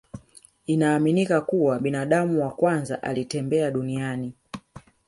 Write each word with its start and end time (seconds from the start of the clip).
Inaaminika 0.65 1.41
kuwa 1.41 1.79
binadamu 1.79 2.41
wa 2.41 2.51
kwanza 2.51 3.03
alitembea 3.03 3.71
duniani 3.71 4.33